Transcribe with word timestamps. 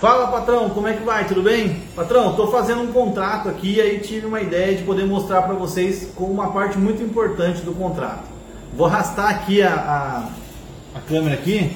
Fala 0.00 0.28
patrão, 0.28 0.70
como 0.70 0.88
é 0.88 0.94
que 0.94 1.04
vai? 1.04 1.26
Tudo 1.26 1.42
bem? 1.42 1.76
Patrão, 1.94 2.30
estou 2.30 2.50
fazendo 2.50 2.80
um 2.80 2.86
contrato 2.86 3.50
aqui 3.50 3.74
e 3.74 3.80
aí 3.82 3.98
tive 3.98 4.24
uma 4.24 4.40
ideia 4.40 4.74
de 4.74 4.82
poder 4.82 5.04
mostrar 5.04 5.42
para 5.42 5.52
vocês 5.52 6.10
com 6.16 6.24
uma 6.24 6.50
parte 6.52 6.78
muito 6.78 7.02
importante 7.02 7.60
do 7.60 7.74
contrato. 7.74 8.24
Vou 8.74 8.86
arrastar 8.86 9.28
aqui 9.28 9.60
a, 9.60 9.74
a, 9.74 10.98
a 10.98 11.00
câmera 11.02 11.34
aqui 11.34 11.70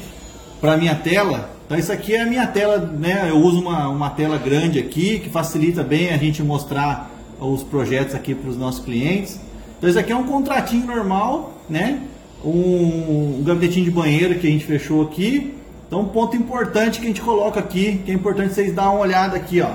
para 0.58 0.74
minha 0.78 0.94
tela. 0.94 1.50
Então 1.66 1.78
isso 1.78 1.92
aqui 1.92 2.14
é 2.14 2.22
a 2.22 2.26
minha 2.26 2.46
tela, 2.46 2.78
né? 2.78 3.26
Eu 3.28 3.36
uso 3.36 3.60
uma, 3.60 3.88
uma 3.88 4.08
tela 4.08 4.38
grande 4.38 4.78
aqui 4.78 5.18
que 5.18 5.28
facilita 5.28 5.82
bem 5.82 6.08
a 6.08 6.16
gente 6.16 6.42
mostrar 6.42 7.10
os 7.38 7.62
projetos 7.62 8.14
aqui 8.14 8.34
para 8.34 8.48
os 8.48 8.56
nossos 8.56 8.82
clientes. 8.82 9.38
Então 9.76 9.90
isso 9.90 9.98
aqui 9.98 10.12
é 10.12 10.16
um 10.16 10.24
contratinho 10.24 10.86
normal, 10.86 11.52
né? 11.68 12.00
Um, 12.42 13.36
um 13.38 13.42
gabinetinho 13.44 13.84
de 13.84 13.90
banheiro 13.90 14.38
que 14.38 14.46
a 14.46 14.50
gente 14.50 14.64
fechou 14.64 15.02
aqui. 15.02 15.52
Então 15.86 16.00
um 16.00 16.08
ponto 16.08 16.36
importante 16.36 16.98
que 16.98 17.04
a 17.04 17.08
gente 17.08 17.20
coloca 17.20 17.60
aqui, 17.60 18.02
que 18.04 18.10
é 18.10 18.14
importante 18.14 18.54
vocês 18.54 18.72
darem 18.72 18.92
uma 18.92 19.00
olhada 19.00 19.36
aqui, 19.36 19.60
ó. 19.60 19.70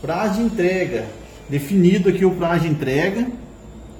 Prazo 0.00 0.34
de 0.34 0.42
entrega. 0.42 1.06
Definido 1.48 2.08
aqui 2.08 2.24
o 2.24 2.32
prazo 2.32 2.62
de 2.62 2.68
entrega, 2.68 3.26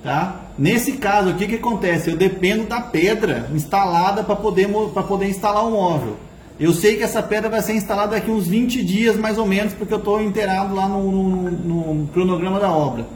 tá? 0.02 0.42
Nesse 0.58 0.92
caso 0.92 1.30
o 1.30 1.34
que 1.34 1.54
acontece? 1.54 2.10
Eu 2.10 2.16
dependo 2.16 2.64
da 2.64 2.80
pedra 2.80 3.48
instalada 3.52 4.24
para 4.24 4.34
poder, 4.34 4.68
poder 4.68 5.28
instalar 5.28 5.66
o 5.66 5.70
móvel. 5.70 6.16
Eu 6.58 6.72
sei 6.72 6.96
que 6.96 7.02
essa 7.02 7.22
pedra 7.22 7.50
vai 7.50 7.60
ser 7.60 7.74
instalada 7.74 8.12
daqui 8.12 8.30
uns 8.30 8.46
20 8.46 8.82
dias 8.82 9.16
mais 9.16 9.36
ou 9.36 9.44
menos, 9.44 9.74
porque 9.74 9.92
eu 9.92 9.98
estou 9.98 10.22
inteirado 10.22 10.74
lá 10.74 10.88
no, 10.88 11.12
no, 11.12 11.50
no, 11.94 12.06
cronograma 12.08 12.58
da 12.58 12.72
obra. 12.72 13.06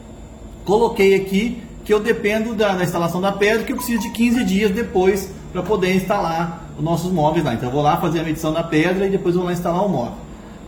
Coloquei 0.63 1.15
aqui 1.15 1.57
que 1.83 1.91
eu 1.91 1.99
dependo 1.99 2.53
da, 2.53 2.75
da, 2.75 2.83
instalação 2.83 3.19
da 3.19 3.31
pedra, 3.31 3.63
que 3.63 3.71
eu 3.71 3.77
preciso 3.77 3.99
de 3.99 4.11
15 4.11 4.43
dias 4.43 4.71
depois 4.71 5.31
para 5.51 5.61
poder 5.61 5.95
instalar 5.95 6.69
os 6.77 6.83
nossos 6.83 7.11
móveis 7.11 7.43
lá. 7.43 7.53
Então 7.53 7.69
eu 7.69 7.73
vou 7.73 7.81
lá 7.81 7.97
fazer 7.97 8.19
a 8.19 8.23
medição 8.23 8.53
da 8.53 8.63
pedra 8.63 9.05
e 9.05 9.09
depois 9.09 9.35
vou 9.35 9.43
lá 9.43 9.53
instalar 9.53 9.85
o 9.85 9.89
móvel. 9.89 10.13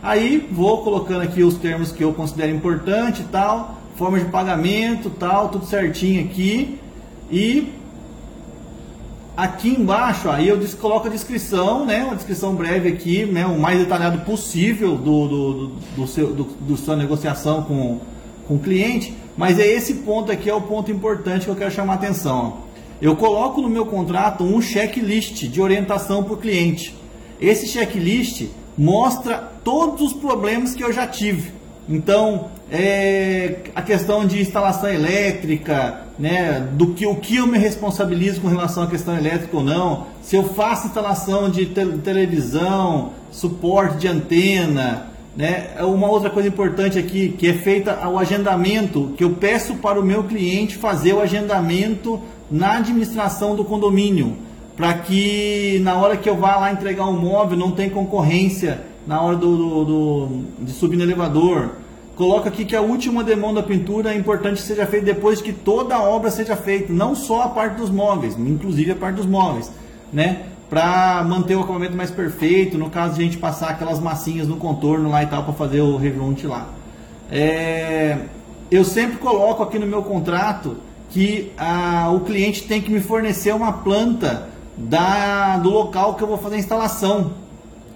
Aí 0.02 0.48
vou 0.52 0.82
colocando 0.82 1.22
aqui 1.22 1.42
os 1.42 1.56
termos 1.56 1.90
que 1.90 2.04
eu 2.04 2.12
considero 2.12 2.54
importante 2.54 3.22
e 3.22 3.24
tal, 3.24 3.78
forma 3.96 4.18
de 4.18 4.26
pagamento 4.26 5.08
tal, 5.10 5.48
tudo 5.48 5.64
certinho 5.64 6.22
aqui. 6.24 6.78
E 7.30 7.72
aqui 9.36 9.70
embaixo 9.70 10.28
aí 10.28 10.48
eu 10.48 10.60
coloco 10.80 11.08
a 11.08 11.10
descrição, 11.10 11.84
né, 11.84 12.04
uma 12.04 12.14
descrição 12.14 12.54
breve 12.54 12.88
aqui, 12.88 13.24
né, 13.24 13.46
o 13.46 13.58
mais 13.58 13.78
detalhado 13.78 14.18
possível 14.20 14.96
do, 14.96 15.28
do, 15.28 15.66
do, 15.96 16.06
seu, 16.06 16.32
do, 16.32 16.44
do 16.44 16.76
sua 16.76 16.96
negociação 16.96 17.62
com, 17.62 17.98
com 18.46 18.54
o 18.56 18.58
cliente, 18.58 19.14
mas 19.36 19.58
é 19.58 19.66
esse 19.66 19.94
ponto 19.94 20.30
aqui 20.30 20.48
é 20.48 20.54
o 20.54 20.60
ponto 20.60 20.90
importante 20.92 21.46
que 21.46 21.50
eu 21.50 21.56
quero 21.56 21.70
chamar 21.70 21.94
a 21.94 21.96
atenção. 21.96 22.58
Eu 23.00 23.16
coloco 23.16 23.60
no 23.60 23.68
meu 23.68 23.86
contrato 23.86 24.44
um 24.44 24.60
checklist 24.60 25.44
de 25.44 25.60
orientação 25.60 26.22
para 26.22 26.34
o 26.34 26.36
cliente. 26.36 26.94
Esse 27.40 27.66
checklist 27.66 28.46
mostra 28.76 29.36
todos 29.62 30.00
os 30.00 30.12
problemas 30.12 30.74
que 30.74 30.82
eu 30.82 30.92
já 30.92 31.06
tive. 31.06 31.52
Então, 31.88 32.48
é, 32.70 33.56
a 33.74 33.82
questão 33.82 34.26
de 34.26 34.40
instalação 34.40 34.88
elétrica, 34.88 36.02
né, 36.18 36.66
do 36.72 36.88
que 36.88 37.06
o 37.06 37.16
que 37.16 37.36
eu 37.36 37.46
me 37.46 37.58
responsabilizo 37.58 38.40
com 38.40 38.48
relação 38.48 38.84
à 38.84 38.86
questão 38.86 39.16
elétrica 39.16 39.56
ou 39.56 39.62
não, 39.62 40.06
se 40.22 40.36
eu 40.36 40.44
faço 40.44 40.86
instalação 40.86 41.50
de 41.50 41.66
te 41.66 41.84
televisão, 42.02 43.10
suporte 43.30 43.98
de 43.98 44.08
antena, 44.08 45.08
né, 45.36 45.70
é 45.76 45.84
uma 45.84 46.08
outra 46.08 46.30
coisa 46.30 46.48
importante 46.48 46.98
aqui 46.98 47.34
que 47.36 47.48
é 47.48 47.54
feita 47.54 48.08
o 48.08 48.18
agendamento, 48.18 49.12
que 49.16 49.24
eu 49.24 49.30
peço 49.30 49.74
para 49.74 50.00
o 50.00 50.04
meu 50.04 50.24
cliente 50.24 50.76
fazer 50.76 51.12
o 51.12 51.20
agendamento 51.20 52.20
na 52.50 52.76
administração 52.76 53.54
do 53.54 53.64
condomínio, 53.64 54.36
para 54.76 54.94
que 54.94 55.80
na 55.82 55.94
hora 55.96 56.16
que 56.16 56.28
eu 56.28 56.36
vá 56.36 56.56
lá 56.56 56.72
entregar 56.72 57.06
um 57.06 57.18
móvel 57.18 57.56
não 57.56 57.70
tem 57.70 57.88
concorrência 57.88 58.82
na 59.06 59.20
hora 59.20 59.36
do, 59.36 59.56
do, 59.56 59.84
do 59.84 60.44
de 60.60 60.72
subir 60.72 60.96
no 60.96 61.02
elevador 61.02 61.70
coloca 62.16 62.48
aqui 62.48 62.64
que 62.64 62.76
a 62.76 62.80
última 62.80 63.24
demão 63.24 63.52
da 63.52 63.62
pintura 63.62 64.12
é 64.12 64.16
importante 64.16 64.60
que 64.60 64.66
seja 64.66 64.86
feita 64.86 65.06
depois 65.06 65.40
que 65.40 65.52
toda 65.52 65.94
a 65.94 66.02
obra 66.02 66.30
seja 66.30 66.56
feita, 66.56 66.92
não 66.92 67.14
só 67.14 67.42
a 67.42 67.48
parte 67.48 67.76
dos 67.76 67.90
móveis, 67.90 68.36
inclusive 68.38 68.92
a 68.92 68.96
parte 68.96 69.16
dos 69.16 69.26
móveis, 69.26 69.70
né? 70.12 70.46
Para 70.70 71.22
manter 71.24 71.56
o 71.56 71.60
acabamento 71.60 71.96
mais 71.96 72.10
perfeito, 72.10 72.78
no 72.78 72.88
caso 72.88 73.14
de 73.14 73.20
a 73.20 73.24
gente 73.24 73.36
passar 73.36 73.70
aquelas 73.70 74.00
massinhas 74.00 74.48
no 74.48 74.56
contorno 74.56 75.10
lá 75.10 75.22
e 75.22 75.26
tal 75.26 75.44
para 75.44 75.52
fazer 75.52 75.80
o 75.80 75.96
rejunte 75.96 76.46
lá. 76.46 76.68
É, 77.30 78.18
eu 78.70 78.84
sempre 78.84 79.18
coloco 79.18 79.62
aqui 79.62 79.78
no 79.78 79.86
meu 79.86 80.02
contrato 80.02 80.76
que 81.14 81.52
a, 81.56 82.10
o 82.10 82.20
cliente 82.20 82.64
tem 82.64 82.82
que 82.82 82.90
me 82.90 83.00
fornecer 83.00 83.54
uma 83.54 83.72
planta 83.72 84.48
da, 84.76 85.56
do 85.58 85.70
local 85.70 86.14
que 86.14 86.24
eu 86.24 86.26
vou 86.26 86.36
fazer 86.36 86.56
a 86.56 86.58
instalação 86.58 87.44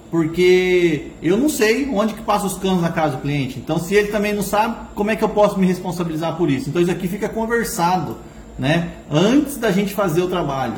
porque 0.09 1.09
eu 1.21 1.37
não 1.37 1.49
sei 1.49 1.91
onde 1.93 2.15
que 2.15 2.23
passa 2.23 2.47
os 2.47 2.57
canos 2.57 2.81
na 2.81 2.91
casa 2.91 3.17
do 3.17 3.23
cliente. 3.23 3.59
Então, 3.59 3.79
se 3.79 3.95
ele 3.95 4.09
também 4.09 4.33
não 4.33 4.43
sabe, 4.43 4.77
como 4.95 5.11
é 5.11 5.17
que 5.17 5.23
eu 5.23 5.29
posso 5.29 5.59
me 5.59 5.67
responsabilizar 5.67 6.37
por 6.37 6.49
isso? 6.49 6.71
Então, 6.71 6.81
isso 6.81 6.91
aqui 6.91 7.07
fica 7.07 7.29
conversado, 7.29 8.17
né? 8.59 8.93
Antes 9.11 9.59
da 9.59 9.71
gente 9.71 9.93
fazer 9.93 10.23
o 10.23 10.29
trabalho. 10.29 10.77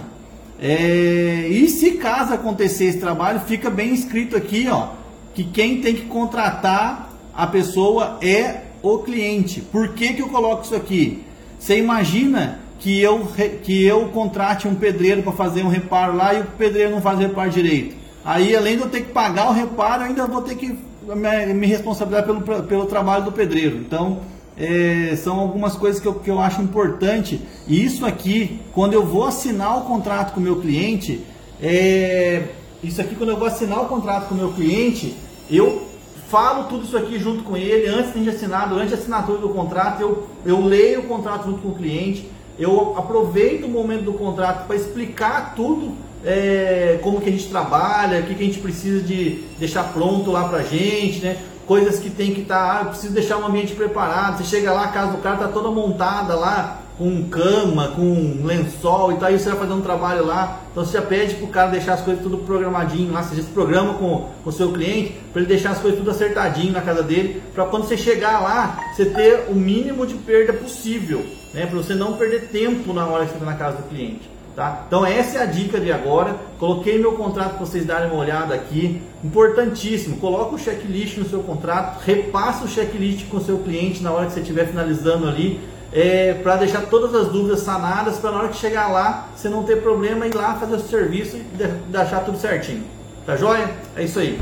É... 0.61 1.47
E 1.49 1.69
se 1.69 1.93
caso 1.93 2.35
acontecer 2.35 2.87
esse 2.87 2.99
trabalho, 2.99 3.41
fica 3.41 3.71
bem 3.71 3.95
escrito 3.95 4.37
aqui, 4.37 4.67
ó, 4.69 4.89
que 5.33 5.45
quem 5.45 5.81
tem 5.81 5.95
que 5.95 6.07
contratar 6.07 7.13
a 7.33 7.47
pessoa 7.47 8.19
é 8.21 8.63
o 8.83 8.99
cliente. 8.99 9.61
Por 9.61 9.95
que, 9.95 10.15
que 10.15 10.23
eu 10.23 10.29
coloco 10.29 10.65
isso 10.65 10.75
aqui? 10.75 11.23
Você 11.61 11.77
imagina 11.77 12.59
que 12.79 13.01
eu, 13.01 13.29
que 13.63 13.85
eu 13.85 14.07
contrate 14.09 14.67
um 14.67 14.75
pedreiro 14.75 15.23
para 15.23 15.33
fazer 15.33 15.63
um 15.63 15.69
reparo 15.69 16.17
lá 16.17 16.33
e 16.33 16.41
o 16.41 16.45
pedreiro 16.45 16.91
não 16.91 17.03
faz 17.03 17.19
o 17.19 17.23
reparo 17.23 17.51
direito. 17.51 17.95
Aí, 18.25 18.57
além 18.57 18.77
de 18.77 18.83
eu 18.83 18.89
ter 18.89 19.03
que 19.03 19.13
pagar 19.13 19.51
o 19.51 19.53
reparo, 19.53 20.05
ainda 20.05 20.27
vou 20.27 20.41
ter 20.41 20.55
que 20.55 20.79
me, 21.07 21.55
me 21.55 21.67
responsabilizar 21.67 22.25
pelo, 22.25 22.41
pelo 22.63 22.87
trabalho 22.87 23.25
do 23.25 23.33
pedreiro. 23.33 23.77
Então, 23.77 24.21
é, 24.57 25.15
são 25.17 25.39
algumas 25.39 25.77
coisas 25.77 26.01
que 26.01 26.09
eu, 26.09 26.15
que 26.15 26.31
eu 26.31 26.41
acho 26.41 26.63
importante. 26.63 27.43
E 27.69 27.85
isso 27.85 28.07
aqui, 28.07 28.59
quando 28.73 28.95
eu 28.95 29.05
vou 29.05 29.27
assinar 29.27 29.79
o 29.79 29.83
contrato 29.83 30.33
com 30.33 30.41
o 30.41 30.43
meu 30.43 30.61
cliente, 30.63 31.21
é, 31.63 32.45
isso 32.83 33.03
aqui, 33.03 33.15
quando 33.15 33.31
eu 33.31 33.37
vou 33.37 33.47
assinar 33.47 33.83
o 33.83 33.87
contrato 33.87 34.29
com 34.29 34.35
o 34.35 34.39
meu 34.39 34.53
cliente, 34.53 35.15
eu 35.51 35.90
falo 36.31 36.65
tudo 36.65 36.85
isso 36.85 36.97
aqui 36.97 37.19
junto 37.19 37.43
com 37.43 37.57
ele, 37.57 37.89
antes 37.89 38.15
de 38.23 38.31
assinar, 38.31 38.69
durante 38.69 38.95
a 38.95 38.97
assinatura 38.97 39.39
do 39.39 39.49
contrato, 39.49 40.01
eu, 40.01 40.27
eu 40.47 40.65
leio 40.65 41.01
o 41.01 41.03
contrato 41.05 41.47
junto 41.47 41.59
com 41.59 41.69
o 41.71 41.75
cliente, 41.75 42.31
eu 42.59 42.95
aproveito 42.97 43.65
o 43.65 43.69
momento 43.69 44.05
do 44.05 44.13
contrato 44.13 44.67
para 44.67 44.77
explicar 44.77 45.55
tudo 45.57 45.93
é, 46.25 47.01
como 47.03 47.21
que 47.21 47.29
a 47.29 47.33
gente 47.33 47.49
trabalha, 47.49 48.21
o 48.21 48.23
que, 48.23 48.35
que 48.35 48.43
a 48.43 48.47
gente 48.47 48.61
precisa 48.61 49.03
de 49.03 49.43
deixar 49.59 49.93
pronto 49.93 50.31
lá 50.31 50.47
pra 50.49 50.63
gente, 50.63 51.21
né? 51.21 51.39
Coisas 51.71 52.01
que 52.01 52.11
tem 52.11 52.35
que 52.35 52.41
estar, 52.41 52.57
tá, 52.57 52.81
ah, 52.81 52.85
preciso 52.87 53.15
deixar 53.15 53.37
um 53.37 53.47
ambiente 53.47 53.75
preparado. 53.75 54.39
Você 54.39 54.57
chega 54.57 54.73
lá, 54.73 54.87
a 54.87 54.89
casa 54.89 55.13
do 55.13 55.19
cara 55.19 55.37
tá 55.37 55.47
toda 55.47 55.71
montada 55.71 56.35
lá, 56.35 56.81
com 56.99 57.29
cama, 57.29 57.93
com 57.95 58.45
lençol 58.45 59.13
e 59.13 59.19
tal, 59.19 59.29
aí 59.29 59.39
você 59.39 59.51
vai 59.51 59.59
fazer 59.61 59.73
um 59.75 59.81
trabalho 59.81 60.27
lá, 60.27 60.63
então 60.73 60.85
você 60.85 60.99
já 60.99 61.03
pede 61.03 61.37
pro 61.37 61.47
cara 61.47 61.71
deixar 61.71 61.93
as 61.93 62.01
coisas 62.01 62.25
tudo 62.25 62.39
programadinho 62.39 63.13
lá, 63.13 63.23
você 63.23 63.37
já 63.37 63.43
se 63.45 63.51
programa 63.51 63.95
com, 63.95 64.31
com 64.43 64.51
o 64.51 64.53
seu 64.53 64.73
cliente 64.73 65.13
para 65.33 65.43
ele 65.43 65.49
deixar 65.49 65.71
as 65.71 65.79
coisas 65.79 65.97
tudo 65.97 66.11
acertadinho 66.11 66.73
na 66.73 66.81
casa 66.81 67.05
dele, 67.05 67.41
para 67.55 67.65
quando 67.67 67.85
você 67.85 67.97
chegar 67.97 68.41
lá, 68.41 68.87
você 68.93 69.05
ter 69.05 69.45
o 69.49 69.55
mínimo 69.55 70.05
de 70.05 70.15
perda 70.15 70.53
possível, 70.53 71.25
né? 71.55 71.67
Para 71.67 71.77
você 71.77 71.95
não 71.95 72.15
perder 72.15 72.49
tempo 72.49 72.93
na 72.93 73.07
hora 73.07 73.27
que 73.27 73.31
você 73.31 73.37
está 73.37 73.47
na 73.47 73.57
casa 73.57 73.77
do 73.77 73.89
cliente. 73.89 74.29
Tá? 74.61 74.85
Então 74.87 75.07
essa 75.07 75.39
é 75.39 75.43
a 75.43 75.47
dica 75.47 75.81
de 75.81 75.91
agora. 75.91 76.37
Coloquei 76.59 76.99
meu 76.99 77.13
contrato 77.13 77.57
para 77.57 77.65
vocês 77.65 77.87
darem 77.87 78.11
uma 78.11 78.21
olhada 78.21 78.55
aqui. 78.55 79.01
Importantíssimo, 79.25 80.19
coloca 80.19 80.55
o 80.55 80.59
checklist 80.59 81.17
no 81.17 81.27
seu 81.27 81.41
contrato, 81.41 82.03
repassa 82.05 82.67
o 82.67 82.69
checklist 82.69 83.27
com 83.31 83.39
o 83.39 83.41
seu 83.41 83.57
cliente 83.61 84.03
na 84.03 84.13
hora 84.13 84.27
que 84.27 84.35
você 84.35 84.41
estiver 84.41 84.67
finalizando 84.67 85.27
ali, 85.27 85.59
é, 85.91 86.35
para 86.43 86.57
deixar 86.57 86.83
todas 86.83 87.15
as 87.15 87.29
dúvidas 87.29 87.61
sanadas, 87.61 88.19
para 88.19 88.33
na 88.33 88.39
hora 88.41 88.49
que 88.49 88.57
chegar 88.57 88.89
lá 88.89 89.29
você 89.35 89.49
não 89.49 89.63
ter 89.63 89.81
problema 89.81 90.27
ir 90.27 90.35
lá 90.35 90.55
fazer 90.57 90.75
o 90.75 90.81
serviço 90.81 91.39
e 91.39 91.47
deixar 91.89 92.21
tudo 92.27 92.37
certinho. 92.37 92.85
Tá 93.25 93.37
joia? 93.37 93.71
É 93.97 94.05
isso 94.05 94.19
aí. 94.19 94.39